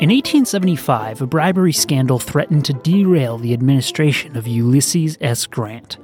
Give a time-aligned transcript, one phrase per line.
[0.00, 5.44] In 1875, a bribery scandal threatened to derail the administration of Ulysses S.
[5.44, 5.96] Grant.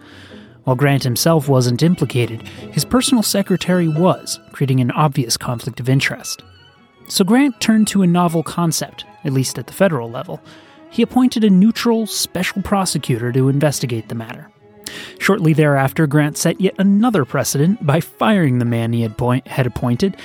[0.65, 6.43] While Grant himself wasn't implicated, his personal secretary was, creating an obvious conflict of interest.
[7.09, 10.41] So Grant turned to a novel concept, at least at the federal level.
[10.91, 14.51] He appointed a neutral special prosecutor to investigate the matter.
[15.21, 19.69] Shortly thereafter, Grant set yet another precedent by firing the man he had, point- had
[19.69, 20.17] appointed,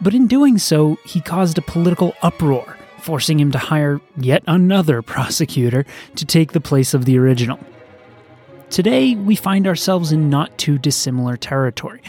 [0.00, 5.02] but in doing so, he caused a political uproar forcing him to hire yet another
[5.14, 5.84] prosecutor
[6.16, 7.58] to take the place of the original.
[8.70, 12.02] Today, we find ourselves in not too dissimilar territory.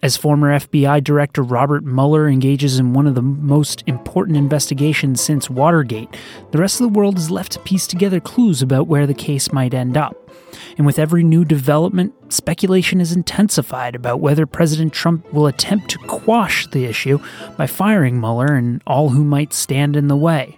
[0.00, 5.50] As former FBI Director Robert Mueller engages in one of the most important investigations since
[5.50, 6.16] Watergate,
[6.52, 9.52] the rest of the world is left to piece together clues about where the case
[9.52, 10.27] might end up.
[10.76, 15.98] And with every new development, speculation is intensified about whether President Trump will attempt to
[15.98, 17.18] quash the issue
[17.56, 20.57] by firing Mueller and all who might stand in the way.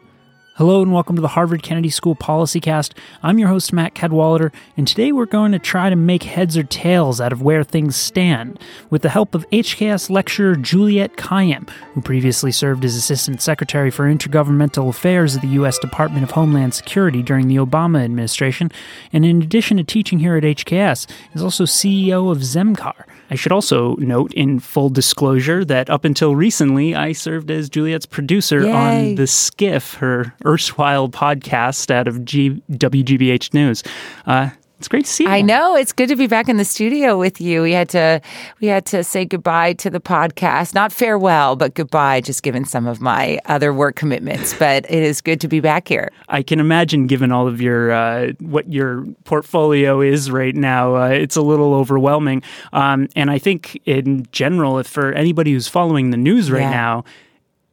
[0.60, 2.92] Hello and welcome to the Harvard Kennedy School Policycast.
[3.22, 6.64] I'm your host, Matt Cadwallader, and today we're going to try to make heads or
[6.64, 12.02] tails out of where things stand with the help of HKS lecturer Juliette Kayyem, who
[12.02, 15.78] previously served as Assistant Secretary for Intergovernmental Affairs at the U.S.
[15.78, 18.70] Department of Homeland Security during the Obama administration,
[19.14, 23.04] and in addition to teaching here at HKS, is also CEO of Zemcar.
[23.30, 28.04] I should also note, in full disclosure, that up until recently, I served as Juliette's
[28.04, 28.72] producer Yay.
[28.72, 33.82] on The Skiff, her erstwhile podcast out of G- WGBH News.
[34.26, 35.30] Uh, it's great to see you.
[35.30, 37.60] I know it's good to be back in the studio with you.
[37.60, 38.22] We had to
[38.62, 42.86] we had to say goodbye to the podcast, not farewell, but goodbye, just given some
[42.86, 44.54] of my other work commitments.
[44.58, 46.10] But it is good to be back here.
[46.30, 51.08] I can imagine, given all of your uh, what your portfolio is right now, uh,
[51.08, 52.42] it's a little overwhelming.
[52.72, 56.70] Um, and I think, in general, if for anybody who's following the news right Yeah.
[56.70, 57.04] now,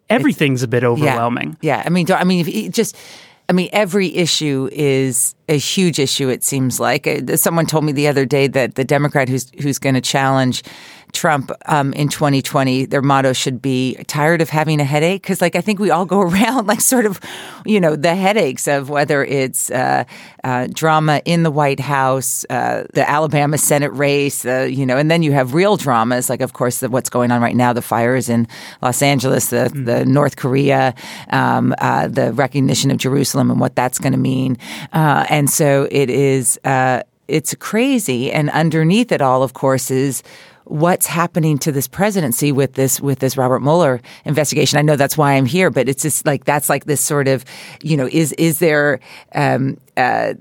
[0.09, 1.57] everything's a bit overwhelming.
[1.61, 2.95] Yeah, I mean, I mean, if just.
[3.49, 6.27] I mean, every issue is a huge issue.
[6.27, 9.79] It seems like Uh, someone told me the other day that the Democrat who's who's
[9.79, 10.63] going to challenge
[11.13, 15.55] Trump um, in 2020, their motto should be "tired of having a headache." Because, like,
[15.55, 17.19] I think we all go around like sort of,
[17.65, 20.03] you know, the headaches of whether it's uh,
[20.43, 25.09] uh, drama in the White House, uh, the Alabama Senate race, uh, you know, and
[25.09, 27.81] then you have real dramas, like, of course, the, what's going on right now, the
[27.81, 28.47] fires in
[28.81, 30.93] Los Angeles, the the North Korea,
[31.29, 34.57] um, uh, the recognition of Jerusalem, and what that's going to mean,
[34.93, 36.59] uh, and so it is.
[36.63, 40.23] Uh, it's crazy, and underneath it all, of course, is
[40.69, 44.77] what's happening to this presidency with this with this Robert Mueller investigation.
[44.77, 47.45] I know that's why I'm here, but it's just like that's like this sort of,
[47.81, 48.99] you know, is is there
[49.33, 50.33] um, uh,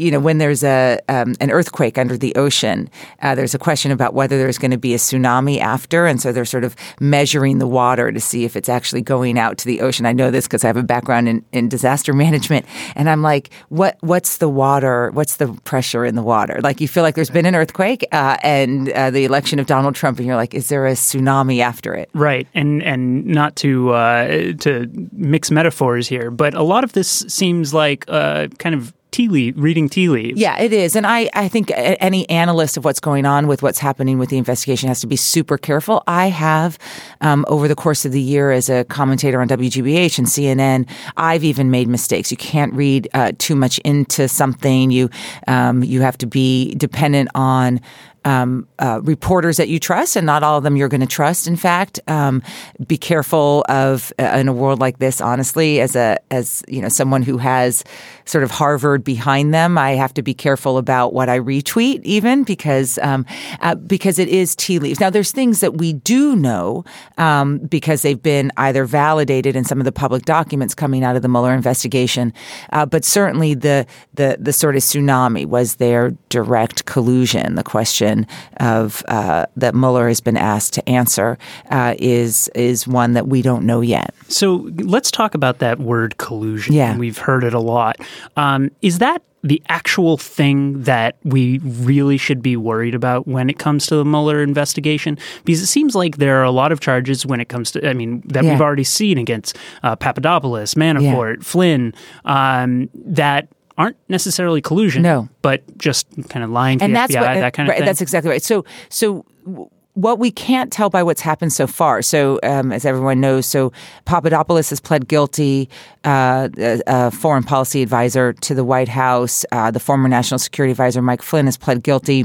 [0.00, 2.88] you know, when there's a um, an earthquake under the ocean,
[3.20, 6.32] uh, there's a question about whether there's going to be a tsunami after, and so
[6.32, 9.82] they're sort of measuring the water to see if it's actually going out to the
[9.82, 10.06] ocean.
[10.06, 12.64] I know this because I have a background in, in disaster management,
[12.96, 15.10] and I'm like, what what's the water?
[15.10, 16.60] What's the pressure in the water?
[16.62, 19.94] Like you feel like there's been an earthquake uh, and uh, the election of Donald
[19.94, 22.08] Trump, and you're like, is there a tsunami after it?
[22.14, 27.26] Right, and and not to uh, to mix metaphors here, but a lot of this
[27.28, 30.40] seems like uh, kind of tea leaf, reading tea leaves.
[30.40, 30.96] Yeah, it is.
[30.96, 34.38] And I, I think any analyst of what's going on with what's happening with the
[34.38, 36.02] investigation has to be super careful.
[36.06, 36.78] I have,
[37.20, 41.44] um, over the course of the year as a commentator on WGBH and CNN, I've
[41.44, 42.30] even made mistakes.
[42.30, 44.90] You can't read uh, too much into something.
[44.90, 45.10] You,
[45.46, 47.80] um, you have to be dependent on
[48.24, 51.46] um, uh, reporters that you trust, and not all of them you're going to trust.
[51.46, 52.42] In fact, um,
[52.86, 55.20] be careful of uh, in a world like this.
[55.20, 57.84] Honestly, as a as you know someone who has
[58.24, 62.44] sort of Harvard behind them, I have to be careful about what I retweet, even
[62.44, 63.24] because um,
[63.60, 65.00] uh, because it is tea leaves.
[65.00, 66.84] Now, there's things that we do know
[67.18, 71.22] um, because they've been either validated in some of the public documents coming out of
[71.22, 72.32] the Mueller investigation,
[72.72, 77.54] uh, but certainly the the the sort of tsunami was there direct collusion.
[77.54, 78.09] The question
[78.58, 81.38] of uh, that Mueller has been asked to answer
[81.70, 84.14] uh, is is one that we don't know yet.
[84.28, 86.74] So let's talk about that word collusion.
[86.74, 86.96] Yeah.
[86.96, 87.96] We've heard it a lot.
[88.36, 93.58] Um, is that the actual thing that we really should be worried about when it
[93.58, 95.16] comes to the Mueller investigation?
[95.46, 97.94] Because it seems like there are a lot of charges when it comes to, I
[97.94, 98.50] mean, that Yeah.
[98.52, 101.94] we've already seen against uh, Papadopoulos, Manafort, Flynn,
[102.26, 103.48] um, that
[103.80, 105.02] aren't necessarily collusion.
[105.02, 105.28] No.
[105.42, 107.78] But just kind of lying to and the that's FBI, what that kind of right,
[107.78, 107.86] thing.
[107.86, 108.42] That's exactly right.
[108.42, 109.24] So so.
[109.44, 112.00] w- What we can't tell by what's happened so far.
[112.02, 113.72] So, um, as everyone knows, so
[114.04, 115.68] Papadopoulos has pled guilty.
[116.04, 120.70] Uh, a, a foreign policy advisor to the White House, uh, the former national security
[120.70, 122.24] advisor Mike Flynn has pled guilty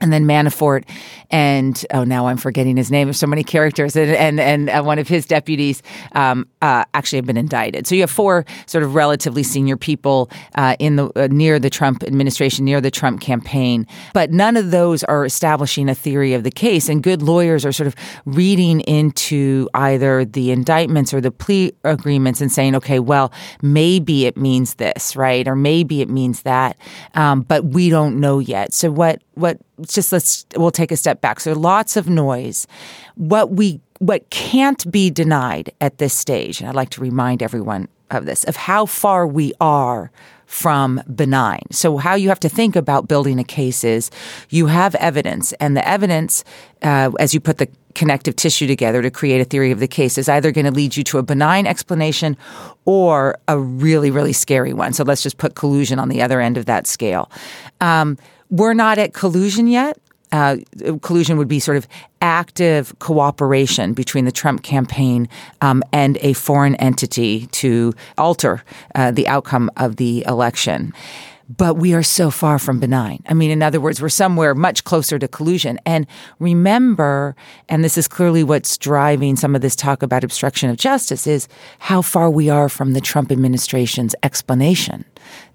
[0.00, 0.84] and then Manafort
[1.30, 3.08] and oh now I'm forgetting his name.
[3.08, 5.82] There's so many characters and and, and uh, one of his deputies
[6.12, 7.86] um, uh, actually have been indicted.
[7.86, 11.70] So you have four sort of relatively senior people uh, in the uh, near the
[11.70, 16.44] Trump administration, near the Trump campaign, but none of those are establishing a theory of
[16.44, 16.88] the case.
[16.88, 17.94] And good lawyers are sort of
[18.24, 23.32] reading into either the indictments or the plea agreements and saying, okay, well
[23.62, 26.76] maybe it means this, right, or maybe it means that,
[27.14, 28.72] um, but we don't know yet.
[28.72, 31.40] So what what just let's we'll take a step back.
[31.40, 32.66] So lots of noise.
[33.14, 37.88] What we what can't be denied at this stage, and I'd like to remind everyone
[38.10, 40.10] of this, of how far we are
[40.46, 41.62] from benign.
[41.72, 44.10] So, how you have to think about building a case is
[44.48, 46.44] you have evidence, and the evidence,
[46.82, 50.18] uh, as you put the connective tissue together to create a theory of the case,
[50.18, 52.36] is either going to lead you to a benign explanation
[52.84, 54.92] or a really, really scary one.
[54.92, 57.30] So, let's just put collusion on the other end of that scale.
[57.80, 58.16] Um,
[58.50, 59.98] we're not at collusion yet.
[60.32, 60.56] Uh,
[61.02, 61.86] collusion would be sort of
[62.20, 65.28] active cooperation between the Trump campaign
[65.60, 68.62] um, and a foreign entity to alter
[68.96, 70.92] uh, the outcome of the election.
[71.48, 73.22] But we are so far from benign.
[73.28, 75.78] I mean, in other words, we're somewhere much closer to collusion.
[75.86, 76.06] And
[76.40, 77.36] remember,
[77.68, 81.46] and this is clearly what's driving some of this talk about obstruction of justice, is
[81.78, 85.04] how far we are from the Trump administration's explanation.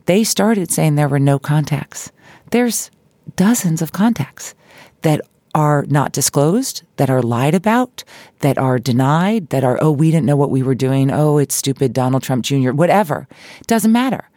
[0.05, 2.11] They started saying there were no contacts.
[2.51, 2.89] There's
[3.35, 4.55] dozens of contacts
[5.01, 5.21] that
[5.53, 8.05] are not disclosed, that are lied about,
[8.39, 11.11] that are denied, that are, oh, we didn't know what we were doing.
[11.11, 13.27] Oh, it's stupid, Donald Trump Jr., whatever.
[13.67, 14.29] Doesn't matter.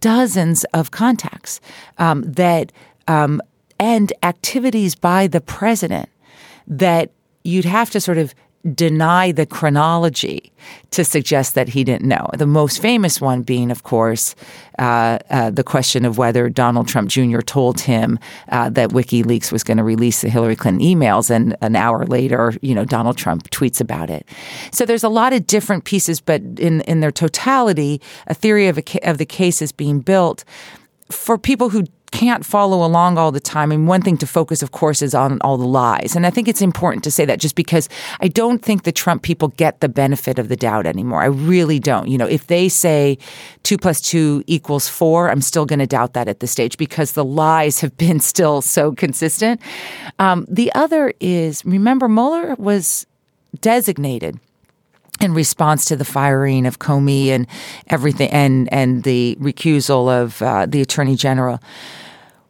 [0.00, 1.60] Dozens of contacts
[1.98, 2.72] um, that,
[3.08, 3.40] um,
[3.78, 6.08] and activities by the president
[6.66, 7.10] that
[7.44, 8.34] you'd have to sort of
[8.74, 10.52] deny the chronology
[10.90, 12.28] to suggest that he didn't know.
[12.36, 14.34] The most famous one being, of course,
[14.78, 17.40] uh, uh, the question of whether Donald Trump Jr.
[17.40, 18.18] told him
[18.50, 22.52] uh, that WikiLeaks was going to release the Hillary Clinton emails, and an hour later,
[22.60, 24.28] you know, Donald Trump tweets about it.
[24.72, 28.78] So there's a lot of different pieces, but in in their totality, a theory of
[28.78, 30.44] a, of the case is being built
[31.10, 33.72] for people who can't follow along all the time.
[33.72, 36.16] And one thing to focus, of course, is on all the lies.
[36.16, 37.88] And I think it's important to say that just because
[38.20, 41.22] I don't think the Trump people get the benefit of the doubt anymore.
[41.22, 42.08] I really don't.
[42.08, 43.18] You know, if they say
[43.62, 47.12] two plus two equals four, I'm still going to doubt that at this stage because
[47.12, 49.60] the lies have been still so consistent.
[50.18, 53.06] Um, the other is remember, Mueller was
[53.60, 54.38] designated
[55.20, 57.46] in response to the firing of Comey and
[57.88, 61.60] everything, and and the recusal of uh, the attorney general,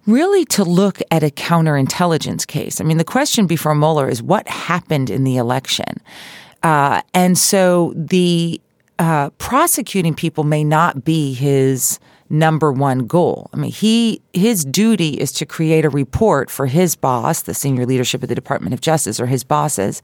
[0.07, 2.81] really to look at a counterintelligence case.
[2.81, 6.01] I mean, the question before Mueller is what happened in the election,
[6.63, 8.61] uh, and so the
[8.99, 11.99] uh, prosecuting people may not be his
[12.33, 13.51] number one goal.
[13.53, 17.85] I mean, he his duty is to create a report for his boss, the senior
[17.85, 20.03] leadership of the Department of Justice, or his bosses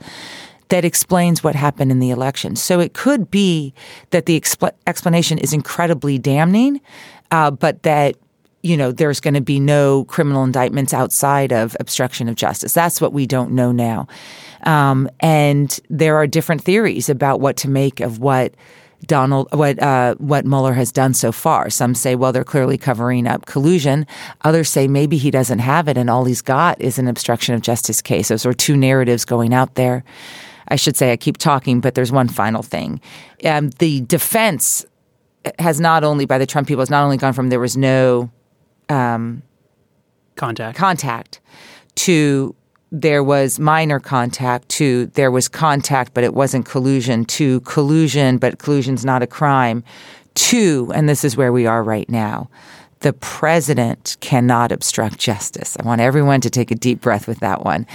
[0.68, 2.56] that explains what happened in the election.
[2.56, 3.72] So it could be
[4.10, 6.80] that the expl- explanation is incredibly damning,
[7.30, 8.16] uh, but that
[8.62, 12.72] you know there's going to be no criminal indictments outside of obstruction of justice.
[12.72, 14.08] That's what we don't know now,
[14.64, 18.54] um, and there are different theories about what to make of what.
[19.06, 21.68] Donald, what uh, what Mueller has done so far.
[21.68, 24.06] Some say, well, they're clearly covering up collusion.
[24.40, 27.60] Others say maybe he doesn't have it, and all he's got is an obstruction of
[27.60, 28.28] justice case.
[28.28, 30.02] Those are two narratives going out there.
[30.68, 33.00] I should say I keep talking, but there's one final thing.
[33.44, 34.84] Um, the defense
[35.58, 38.30] has not only, by the Trump people, has not only gone from there was no
[38.88, 39.42] um,
[40.36, 41.40] contact contact
[41.96, 42.54] to
[42.92, 48.58] there was minor contact to there was contact but it wasn't collusion to collusion but
[48.58, 49.82] collusion's not a crime
[50.34, 52.48] to and this is where we are right now
[53.06, 55.76] the president cannot obstruct justice.
[55.78, 57.86] I want everyone to take a deep breath with that one.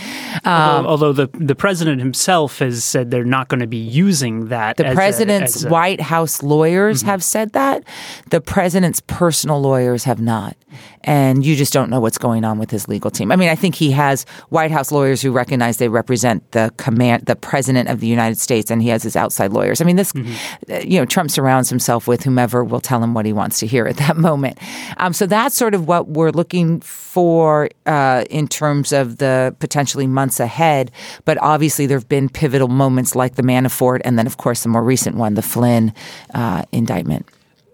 [0.46, 4.48] Um, although, although, the, the president himself has said they're not going to be using
[4.48, 4.78] that.
[4.78, 7.10] The president's a, a, White House lawyers mm-hmm.
[7.10, 7.84] have said that.
[8.30, 10.56] The president's personal lawyers have not.
[11.04, 13.32] And you just don't know what's going on with his legal team.
[13.32, 17.26] I mean, I think he has White House lawyers who recognize they represent the command,
[17.26, 19.82] the president of the United States, and he has his outside lawyers.
[19.82, 20.88] I mean, this, mm-hmm.
[20.88, 23.88] you know, Trump surrounds himself with whomever will tell him what he wants to hear
[23.88, 24.60] at that moment.
[25.02, 30.08] Um, so that's sort of what we're looking for uh, in terms of the potentially
[30.08, 30.92] months ahead.
[31.26, 34.70] But obviously, there have been pivotal moments like the Manafort, and then, of course, the
[34.70, 35.94] more recent one, the Flynn
[36.34, 37.26] uh, indictment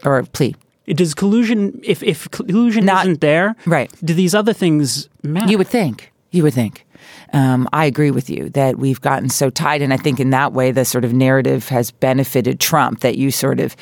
[0.06, 0.56] or plea.
[0.88, 3.92] Does collusion, if, if collusion Not, isn't there, right?
[4.06, 5.52] Do these other things matter?
[5.52, 6.14] You would think.
[6.32, 6.86] You would think.
[7.34, 10.54] Um, I agree with you that we've gotten so tight, and I think in that
[10.54, 13.76] way the sort of narrative has benefited Trump that you sort of,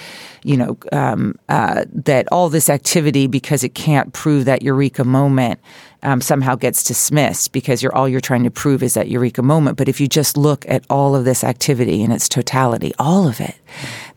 [0.43, 5.59] you know, um, uh, that all this activity because it can't prove that eureka moment
[6.05, 9.75] um, somehow gets dismissed because you're all you're trying to prove is that eureka moment.
[9.77, 13.41] But if you just look at all of this activity in its totality, all of
[13.41, 13.55] it,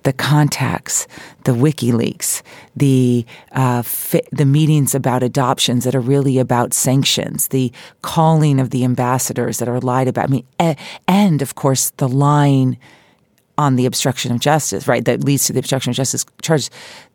[0.03, 1.07] the contacts,
[1.45, 2.43] the WikiLeaks,
[2.77, 8.71] the uh, fi- the meetings about adoptions that are really about sanctions, the calling of
[8.71, 10.29] the ambassadors that are lied about.
[10.29, 10.47] I mean,
[11.07, 12.79] and of course the line
[13.57, 15.05] on the obstruction of justice, right?
[15.05, 16.71] That leads to the obstruction of justice charges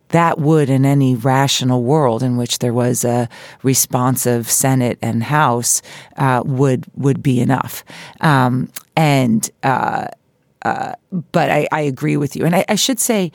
[0.08, 3.28] that would, in any rational world in which there was a
[3.62, 5.82] responsive Senate and House,
[6.16, 7.84] uh, would would be enough.
[8.20, 10.08] Um, and uh,
[10.64, 10.94] uh,
[11.32, 13.32] but I, I, agree with you, and I, I should say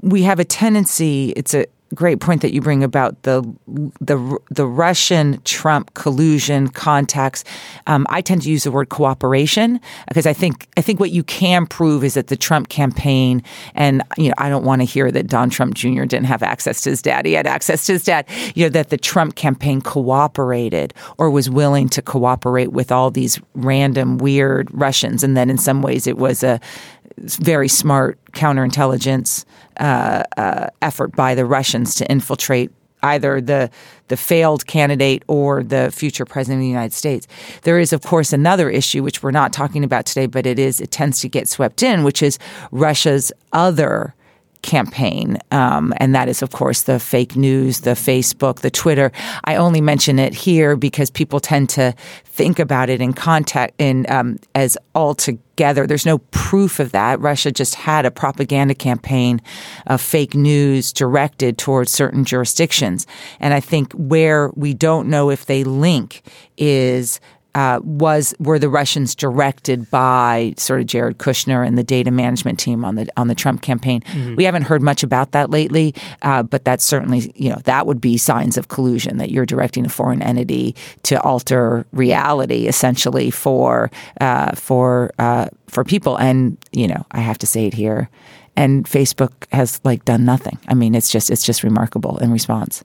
[0.00, 1.30] we have a tendency.
[1.36, 3.42] It's a great point that you bring about the
[4.00, 7.44] the the Russian Trump collusion contacts.
[7.86, 11.24] Um, I tend to use the word cooperation because I think I think what you
[11.24, 13.42] can prove is that the Trump campaign
[13.74, 16.04] and you know I don't want to hear that Don Trump Jr.
[16.04, 17.26] didn't have access to his dad.
[17.26, 18.26] He had access to his dad.
[18.54, 23.40] You know that the Trump campaign cooperated or was willing to cooperate with all these
[23.54, 26.60] random weird Russians, and then in some ways it was a
[27.20, 29.44] very smart counterintelligence
[29.78, 32.70] uh, uh, effort by the Russians to infiltrate
[33.02, 33.70] either the
[34.08, 37.26] the failed candidate or the future president of the United States.
[37.62, 40.80] There is, of course, another issue which we're not talking about today, but it is
[40.80, 42.38] it tends to get swept in, which is
[42.72, 44.14] Russia's other
[44.62, 45.38] campaign.
[45.50, 49.10] Um, and that is, of course, the fake news, the Facebook, the Twitter.
[49.44, 54.06] I only mention it here because people tend to think about it in context in
[54.10, 55.42] um, as all together.
[55.86, 57.20] There's no proof of that.
[57.20, 59.40] Russia just had a propaganda campaign
[59.86, 63.06] of fake news directed towards certain jurisdictions.
[63.38, 66.22] And I think where we don't know if they link
[66.56, 67.20] is
[67.54, 72.58] uh, was were the Russians directed by sort of Jared Kushner and the data management
[72.58, 74.02] team on the on the Trump campaign?
[74.02, 74.36] Mm-hmm.
[74.36, 78.00] We haven't heard much about that lately, uh, but that's certainly you know that would
[78.00, 83.90] be signs of collusion that you're directing a foreign entity to alter reality essentially for
[84.20, 86.16] uh, for uh, for people.
[86.16, 88.08] And you know I have to say it here,
[88.56, 90.58] and Facebook has like done nothing.
[90.68, 92.84] I mean, it's just it's just remarkable in response.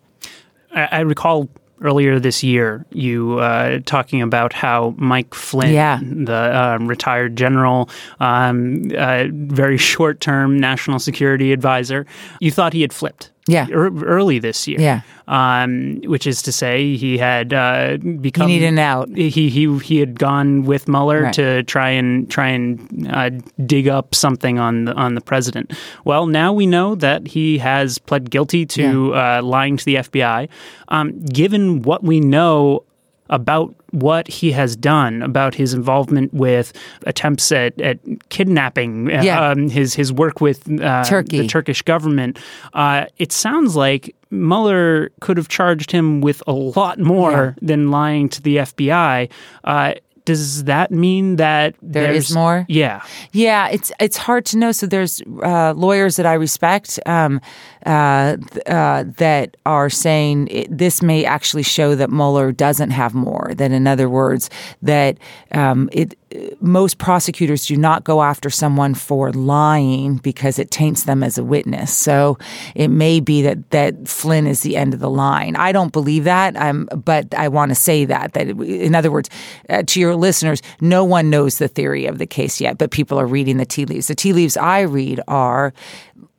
[0.74, 1.50] I, I recall
[1.82, 6.00] earlier this year, you uh, talking about how Mike Flynn, yeah.
[6.02, 7.90] the uh, retired general,
[8.20, 12.06] um, uh, very short term national security advisor,
[12.40, 13.68] you thought he had flipped yeah.
[13.72, 14.80] early this year.
[14.80, 15.02] Yeah.
[15.28, 18.48] Um, which is to say, he had uh, become.
[18.48, 19.10] He needed an out.
[19.10, 21.34] He he he had gone with Mueller right.
[21.34, 23.32] to try and try and uh,
[23.66, 25.74] dig up something on the on the president.
[26.04, 29.40] Well, now we know that he has pled guilty to yeah.
[29.40, 30.50] uh, lying to the FBI.
[30.90, 32.84] Um, given what we know
[33.30, 36.74] about what he has done, about his involvement with
[37.06, 39.50] attempts at, at kidnapping, uh, yeah.
[39.50, 42.38] um, his his work with uh, the Turkish government.
[42.74, 47.68] Uh, it sounds like Mueller could have charged him with a lot more yeah.
[47.68, 49.30] than lying to the FBI.
[49.64, 49.94] Uh,
[50.26, 52.66] does that mean that there is more?
[52.68, 53.70] Yeah, yeah.
[53.70, 54.72] It's it's hard to know.
[54.72, 57.40] So there's uh, lawyers that I respect um,
[57.86, 63.52] uh, uh, that are saying it, this may actually show that Mueller doesn't have more.
[63.56, 64.50] That, in other words,
[64.82, 65.18] that
[65.52, 66.18] um, it
[66.60, 71.44] most prosecutors do not go after someone for lying because it taints them as a
[71.44, 71.96] witness.
[71.96, 72.38] So
[72.74, 75.56] it may be that that Flynn is the end of the line.
[75.56, 79.30] I don't believe that, um, but I want to say that that in other words,
[79.70, 83.20] uh, to your listeners, no one knows the theory of the case yet, but people
[83.20, 84.08] are reading the tea leaves.
[84.08, 85.74] The tea leaves I read are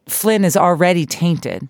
[0.08, 1.68] Flynn is already tainted.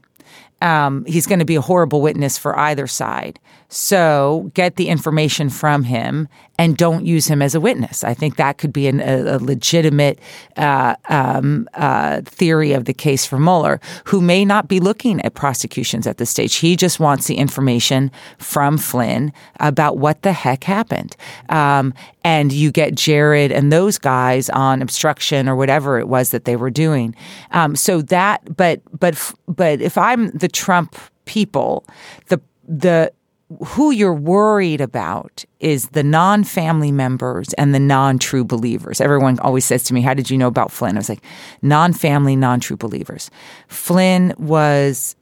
[0.62, 3.38] Um, he's going to be a horrible witness for either side.
[3.68, 8.04] So get the information from him and don't use him as a witness.
[8.04, 10.18] I think that could be an, a, a, legitimate
[10.56, 15.34] uh, um, uh, theory of the case for Mueller, who may not be looking at
[15.34, 16.56] prosecutions at this stage.
[16.56, 21.16] He just wants the information from Flynn about what the heck happened.
[21.48, 21.92] Um,
[22.24, 26.56] and you get Jared and those guys on obstruction or whatever it was that they
[26.56, 27.14] were doing.
[27.50, 31.84] Um, so that, but but but if I'm the Trump people,
[32.28, 33.12] the the
[33.64, 39.00] who you're worried about is the non family members and the non true believers.
[39.00, 40.96] Everyone always says to me, How did you know about Flynn?
[40.96, 41.22] I was like,
[41.62, 43.30] Non family, non true believers.
[43.68, 45.14] Flynn was,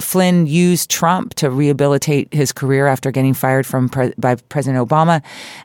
[0.00, 5.22] Flynn used Trump to rehabilitate his career after getting fired from by President Obama.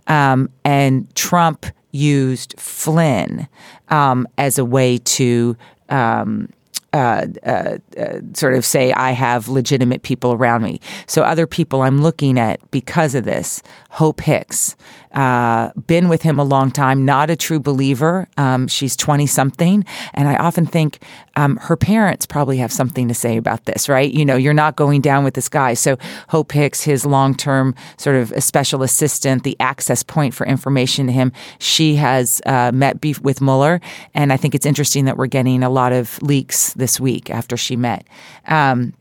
[0.07, 3.47] Um, and Trump used Flynn
[3.89, 5.57] um, as a way to
[5.89, 6.49] um,
[6.93, 10.79] uh, uh, uh, sort of say I have legitimate people around me.
[11.05, 14.75] So other people I'm looking at because of this, Hope Hicks,
[15.13, 18.27] uh, been with him a long time, not a true believer.
[18.37, 19.85] Um, she's 20 something.
[20.13, 20.99] And I often think
[21.35, 24.11] um, her parents probably have something to say about this, right?
[24.11, 25.73] You know, you're not going down with this guy.
[25.73, 25.97] So
[26.29, 31.13] Hope Hicks, his long term sort of special assistant, the access point for information to
[31.13, 33.79] him, she has uh, met with Mueller.
[34.13, 37.57] And I think it's interesting that we're getting a lot of leaks this week after
[37.57, 38.05] she met.
[38.47, 38.93] Um,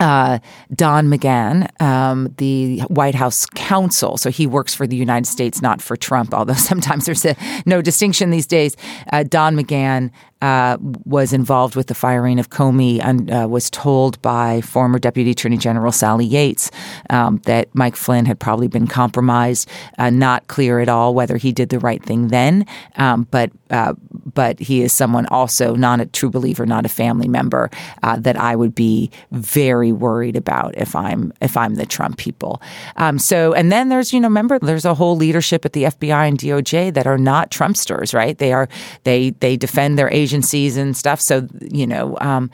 [0.00, 0.38] uh,
[0.74, 4.16] Don McGahn, um, the White House counsel.
[4.16, 7.36] So he works for the United States, not for Trump, although sometimes there's a,
[7.66, 8.76] no distinction these days.
[9.12, 14.20] Uh, Don McGahn uh, was involved with the firing of Comey and uh, was told
[14.22, 16.70] by former Deputy Attorney General Sally Yates
[17.10, 19.68] um, that Mike Flynn had probably been compromised.
[19.98, 22.64] Uh, not clear at all whether he did the right thing then,
[22.96, 23.94] um, but uh,
[24.34, 27.70] but he is someone also not a true believer, not a family member
[28.02, 32.62] uh, that I would be very worried about if I'm if I'm the Trump people.
[32.96, 36.28] Um, so and then there's you know remember there's a whole leadership at the FBI
[36.28, 38.38] and DOJ that are not Trumpsters, right?
[38.38, 38.68] They are
[39.04, 41.20] they they defend their agencies and stuff.
[41.20, 42.16] So you know.
[42.20, 42.50] Um,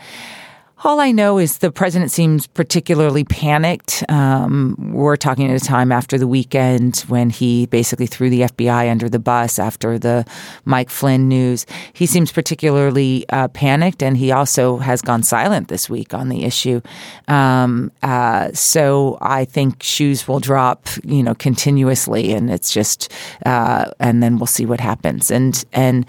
[0.87, 4.05] all I know is the president seems particularly panicked.
[4.11, 8.91] Um, we're talking at a time after the weekend when he basically threw the FBI
[8.91, 10.27] under the bus after the
[10.67, 11.65] Mike Flynn news.
[11.95, 16.45] He seems particularly uh, panicked, and he also has gone silent this week on the
[16.45, 16.83] issue.
[17.29, 23.11] Um, uh, so I think shoes will drop, you know, continuously, and it's just,
[23.47, 25.31] uh, and then we'll see what happens.
[25.31, 26.05] And and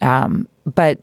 [0.00, 1.00] um, but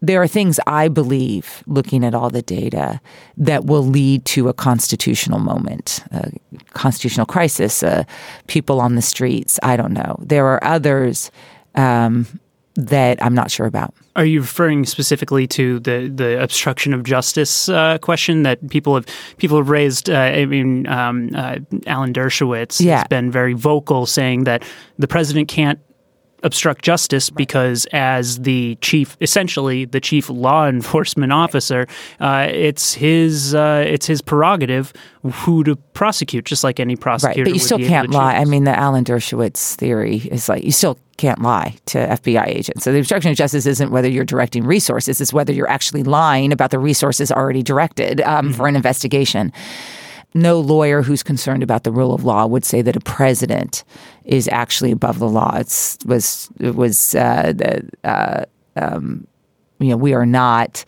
[0.00, 3.00] there are things I believe, looking at all the data,
[3.36, 6.30] that will lead to a constitutional moment, a
[6.74, 8.04] constitutional crisis, uh,
[8.46, 9.58] people on the streets.
[9.62, 10.16] I don't know.
[10.20, 11.32] There are others
[11.74, 12.26] um,
[12.74, 13.92] that I'm not sure about.
[14.14, 19.06] Are you referring specifically to the, the obstruction of justice uh, question that people have
[19.36, 20.08] people have raised?
[20.08, 22.98] Uh, I mean, um, uh, Alan Dershowitz yeah.
[22.98, 24.62] has been very vocal, saying that
[24.96, 25.80] the president can't
[26.42, 31.86] obstruct justice because as the chief essentially the chief law enforcement officer
[32.20, 34.92] uh, it's his uh, it's his prerogative
[35.22, 37.46] who to prosecute just like any prosecutor right.
[37.46, 40.98] but you still can't lie i mean the alan dershowitz theory is like you still
[41.16, 42.84] can't lie to FBI agents.
[42.84, 46.52] So the obstruction of justice isn't whether you're directing resources; it's whether you're actually lying
[46.52, 48.54] about the resources already directed um, mm-hmm.
[48.56, 49.52] for an investigation
[50.34, 53.84] no lawyer who's concerned about the rule of law would say that a president
[54.24, 55.56] is actually above the law.
[55.56, 57.52] It's was it was uh,
[58.04, 58.44] uh,
[58.76, 59.26] um,
[59.78, 60.84] you know we are not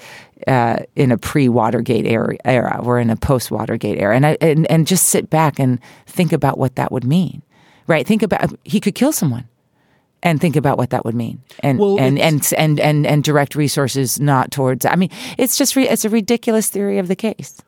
[0.46, 2.80] uh, in a pre Watergate era, era.
[2.82, 6.32] We're in a post Watergate era, and, I, and and just sit back and think
[6.32, 7.42] about what that would mean.
[7.86, 8.06] Right?
[8.06, 9.48] Think about he could kill someone
[10.22, 13.54] and think about what that would mean and well, and, and and and and direct
[13.54, 17.62] resources not towards i mean it's just re, it's a ridiculous theory of the case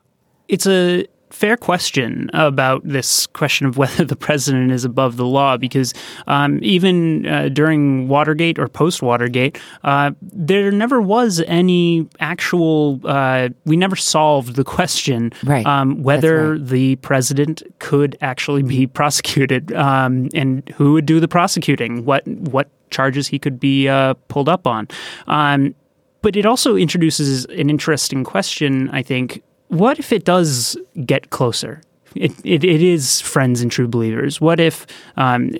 [0.47, 5.57] it's a fair question about this question of whether the president is above the law,
[5.57, 5.93] because
[6.27, 13.01] um, even uh, during Watergate or post Watergate, uh, there never was any actual.
[13.03, 15.65] Uh, we never solved the question right.
[15.65, 16.65] um, whether right.
[16.65, 22.69] the president could actually be prosecuted um, and who would do the prosecuting, what what
[22.91, 24.87] charges he could be uh, pulled up on.
[25.27, 25.73] Um,
[26.21, 31.81] but it also introduces an interesting question, I think, what if it does get closer?
[32.15, 34.39] It, it, it is friends and true believers.
[34.39, 34.85] What if
[35.17, 35.51] um,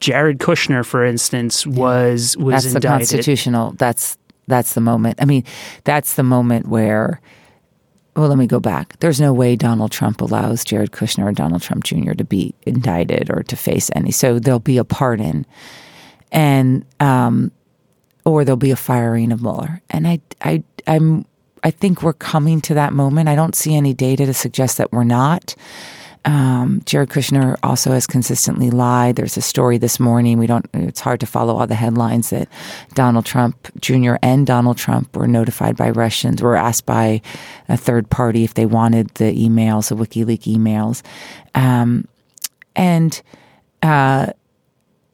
[0.00, 2.82] Jared Kushner, for instance, was was that's indicted?
[2.82, 3.72] the constitutional.
[3.72, 5.20] That's that's the moment.
[5.20, 5.44] I mean,
[5.84, 7.20] that's the moment where.
[8.14, 8.98] Well, let me go back.
[9.00, 12.12] There's no way Donald Trump allows Jared Kushner or Donald Trump Jr.
[12.12, 14.10] to be indicted or to face any.
[14.10, 15.44] So there'll be a pardon,
[16.32, 17.52] and um,
[18.24, 19.82] or there'll be a firing of Mueller.
[19.90, 21.26] And I, I, I'm
[21.62, 23.28] I think we're coming to that moment.
[23.28, 25.54] I don't see any data to suggest that we're not.
[26.26, 29.14] Um, Jared Kushner also has consistently lied.
[29.14, 30.38] There's a story this morning.
[30.38, 30.66] We don't.
[30.74, 32.48] It's hard to follow all the headlines that
[32.94, 34.16] Donald Trump Jr.
[34.22, 36.42] and Donald Trump were notified by Russians.
[36.42, 37.22] Were asked by
[37.68, 41.02] a third party if they wanted the emails, the WikiLeaks emails,
[41.54, 42.08] um,
[42.74, 43.22] and
[43.82, 44.32] uh,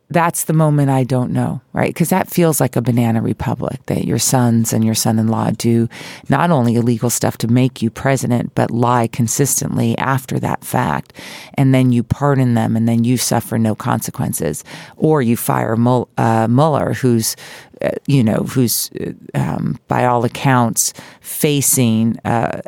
[0.08, 1.88] that's the moment I don't know, right?
[1.88, 5.50] Because that feels like a banana republic that your sons and your son in law
[5.50, 5.88] do
[6.28, 11.14] not only illegal stuff to make you president, but lie consistently after that fact.
[11.54, 14.64] And then you pardon them and then you suffer no consequences.
[14.96, 15.76] Or you fire
[16.18, 17.36] uh, Mueller, who's
[17.82, 18.90] uh, you know, who's
[19.34, 22.60] um, by all accounts facing uh,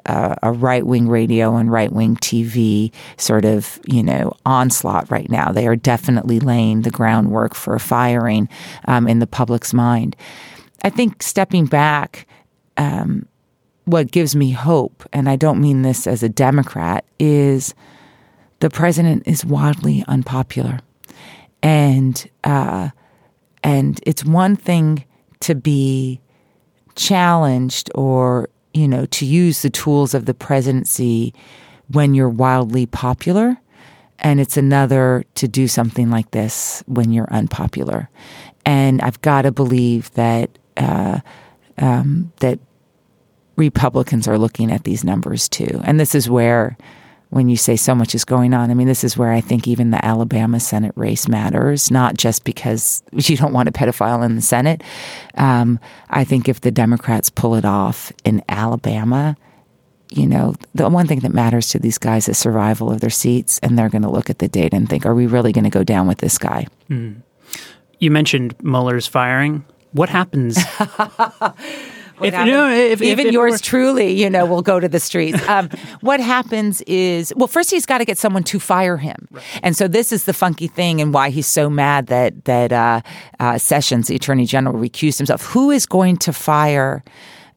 [0.42, 5.52] a right wing radio and right wing TV sort of, you know, onslaught right now.
[5.52, 8.48] They are definitely laying the groundwork for a firing
[9.08, 10.16] in the public's mind.
[10.82, 12.26] I think stepping back,
[12.76, 13.26] um,
[13.84, 17.74] what gives me hope, and I don't mean this as a Democrat, is
[18.60, 20.80] the president is wildly unpopular.
[21.62, 22.90] and uh,
[23.62, 25.04] and it's one thing
[25.40, 26.20] to be
[26.94, 31.34] challenged or you know to use the tools of the presidency
[31.88, 33.56] when you're wildly popular
[34.24, 38.10] and it's another to do something like this when you're unpopular
[38.66, 41.20] and i've got to believe that uh,
[41.78, 42.58] um, that
[43.54, 46.76] republicans are looking at these numbers too and this is where
[47.34, 48.70] when you say so much is going on.
[48.70, 52.44] I mean, this is where I think even the Alabama Senate race matters, not just
[52.44, 54.82] because you don't want a pedophile in the Senate.
[55.34, 59.36] Um, I think if the Democrats pull it off in Alabama,
[60.10, 63.58] you know, the one thing that matters to these guys is survival of their seats,
[63.62, 65.70] and they're going to look at the data and think, are we really going to
[65.70, 66.66] go down with this guy?
[66.90, 67.22] Mm.
[67.98, 69.64] You mentioned Mueller's firing.
[69.92, 70.58] What happens?
[72.22, 75.42] If, you know, if, even if, yours truly, you know, will go to the streets.
[75.54, 75.68] Um,
[76.00, 79.44] what happens is, well, first he's got to get someone to fire him, right.
[79.62, 83.02] and so this is the funky thing, and why he's so mad that that uh,
[83.38, 85.44] uh, Sessions, the Attorney General, recused himself.
[85.46, 87.04] Who is going to fire?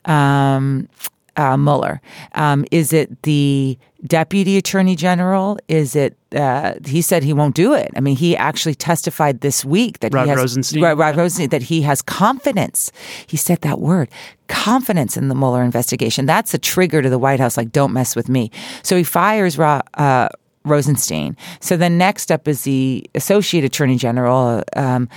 [0.05, 0.89] Um,
[1.37, 2.01] uh, Mueller?
[2.33, 5.59] Um, is it the deputy attorney general?
[5.67, 6.17] Is it?
[6.35, 7.89] Uh, he said he won't do it.
[7.95, 10.83] I mean, he actually testified this week that Rod he has Rosenstein.
[10.83, 12.91] Rod, Rod Rosenstein that he has confidence.
[13.27, 14.09] He said that word,
[14.47, 16.25] confidence in the Mueller investigation.
[16.25, 17.55] That's a trigger to the White House.
[17.55, 18.51] Like, don't mess with me.
[18.83, 19.57] So he fires.
[19.57, 20.29] Uh,
[20.67, 21.37] Rosenstein.
[21.61, 24.63] So then next up is the Associate Attorney General.
[24.75, 25.07] Um,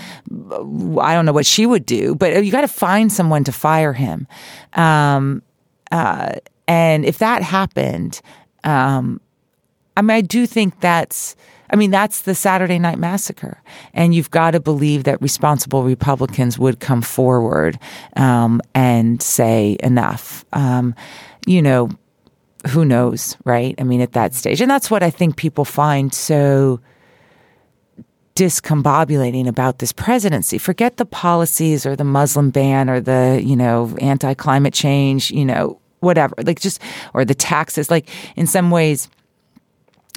[1.01, 3.93] I don't know what she would do, but you got to find someone to fire
[3.93, 4.29] him.
[4.75, 5.43] Um,
[5.91, 6.35] uh,
[6.69, 8.21] and if that happened,
[8.65, 9.21] um,
[9.97, 11.37] I mean, I do think that's.
[11.73, 13.63] I mean, that's the Saturday Night Massacre,
[13.95, 17.79] and you've got to believe that responsible Republicans would come forward
[18.17, 20.45] um, and say enough.
[20.53, 20.97] Um,
[21.47, 21.91] you know,
[22.69, 23.77] who knows, right?
[23.79, 26.81] I mean, at that stage, and that's what I think people find so
[28.41, 30.57] discombobulating about this presidency.
[30.57, 35.45] Forget the policies or the Muslim ban or the, you know, anti climate change, you
[35.45, 36.81] know, whatever, like just,
[37.13, 37.91] or the taxes.
[37.91, 39.11] Like in some ways,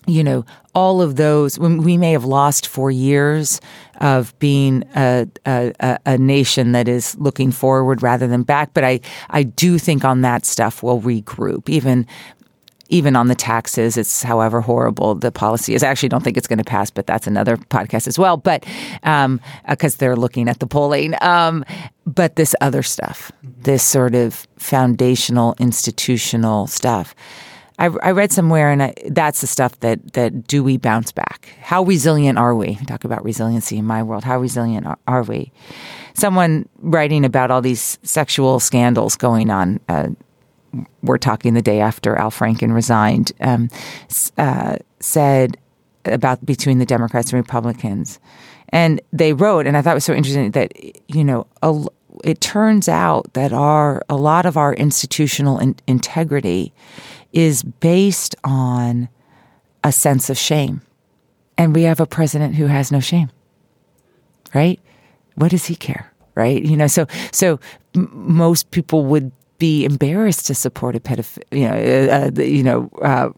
[0.08, 3.60] you know, all of those, we may have lost four years
[4.00, 8.74] of being a, a, a, nation that is looking forward rather than back.
[8.74, 11.70] But I, I do think on that stuff we'll regroup.
[11.70, 12.08] Even
[12.89, 15.84] even on the taxes, it's however horrible the policy is.
[15.84, 18.38] I actually don't think it's going to pass, but that's another podcast as well.
[18.38, 21.63] But because um, uh, they're looking at the polling, um,
[22.06, 27.15] but this other stuff, this sort of foundational, institutional stuff.
[27.80, 31.56] I, I read somewhere, and I, that's the stuff that that do we bounce back?
[31.62, 32.78] How resilient are we?
[32.80, 34.24] I talk about resiliency in my world.
[34.24, 35.52] How resilient are, are we?
[36.13, 39.80] Someone writing about all these sexual scandals going on.
[39.89, 40.10] Uh,
[41.02, 43.70] we're talking the day after Al Franken resigned, um,
[44.38, 45.58] uh, said
[46.06, 48.20] about between the Democrats and Republicans.
[48.70, 50.74] And they wrote, and I thought it was so interesting that,
[51.08, 51.86] you know, a,
[52.24, 56.74] it turns out that our, a lot of our institutional in, integrity
[57.32, 59.10] is based on
[59.84, 60.82] a sense of shame.
[61.58, 63.30] And we have a president who has no shame,
[64.56, 64.80] right?
[65.36, 66.10] What does he care?
[66.36, 66.64] Right.
[66.64, 67.60] You know, so, so
[67.94, 72.63] m- most people would be embarrassed to support a pedophile, you know, uh, uh you
[72.63, 73.30] know, uh,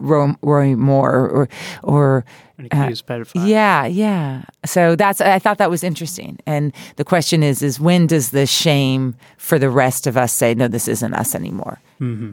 [0.00, 1.48] Roy, Moore or
[1.82, 2.24] or
[2.58, 3.48] an accused uh, pedophile.
[3.48, 4.44] Yeah, yeah.
[4.64, 6.38] So that's I thought that was interesting.
[6.46, 10.54] And the question is, is when does the shame for the rest of us say,
[10.54, 11.80] no, this isn't us anymore?
[12.00, 12.32] Mm-hmm.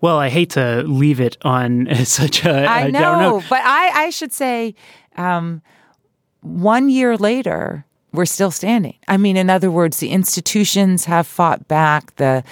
[0.00, 2.66] Well, I hate to leave it on such a.
[2.66, 4.74] I know, but I, I should say,
[5.16, 5.62] um,
[6.40, 8.96] one year later, we're still standing.
[9.08, 12.14] I mean, in other words, the institutions have fought back.
[12.16, 12.42] The,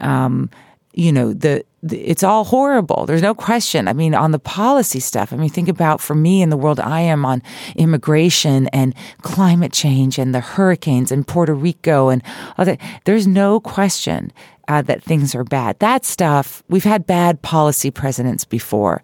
[0.00, 0.50] um,
[0.92, 3.06] you know, the, the, it's all horrible.
[3.06, 3.86] There's no question.
[3.86, 5.32] I mean, on the policy stuff.
[5.32, 7.42] I mean, think about for me in the world I am on
[7.76, 12.22] immigration and climate change and the hurricanes and Puerto Rico and
[12.56, 12.80] all that.
[13.04, 14.32] There's no question
[14.68, 15.78] uh, that things are bad.
[15.78, 16.62] That stuff.
[16.68, 19.02] We've had bad policy presidents before,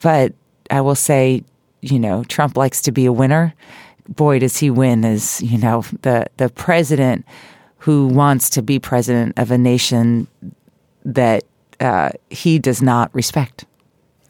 [0.00, 0.34] but
[0.70, 1.44] I will say,
[1.80, 3.54] you know, Trump likes to be a winner
[4.08, 7.24] boy, does he win as, you know, the, the president
[7.78, 10.26] who wants to be president of a nation
[11.04, 11.44] that
[11.80, 13.64] uh, he does not respect.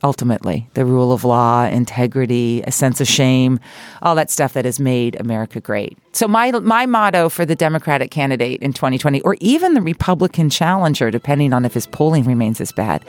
[0.04, 3.58] Ultimately, the rule of law, integrity, a sense of shame,
[4.00, 5.98] all that stuff that has made America great.
[6.12, 11.10] So my my motto for the Democratic candidate in 2020, or even the Republican challenger,
[11.10, 13.04] depending on if his polling remains as bad,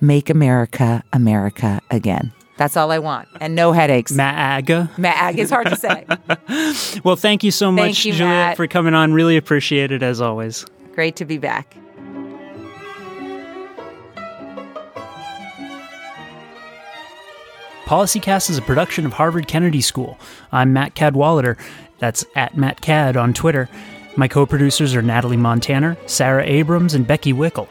[0.00, 2.32] make America America again.
[2.62, 3.26] That's all I want.
[3.40, 4.12] And no headaches.
[4.12, 4.92] MAGA.
[4.96, 5.40] MAGA.
[5.40, 6.06] It's hard to say.
[7.04, 8.56] well, thank you so thank much, you, Juliette, Matt.
[8.56, 9.12] for coming on.
[9.12, 10.64] Really appreciate it as always.
[10.94, 11.76] Great to be back.
[17.86, 20.16] PolicyCast is a production of Harvard Kennedy School.
[20.52, 21.58] I'm Matt Cadwallader.
[21.98, 23.68] That's at Matt Cad on Twitter.
[24.14, 27.68] My co producers are Natalie Montana, Sarah Abrams, and Becky Wickel.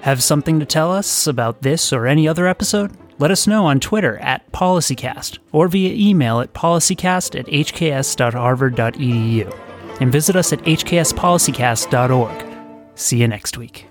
[0.00, 2.90] Have something to tell us about this or any other episode?
[3.22, 9.58] Let us know on Twitter at PolicyCast or via email at policycast at hks.harvard.edu.
[10.00, 12.44] And visit us at hkspolicycast.org.
[12.96, 13.86] See you next week.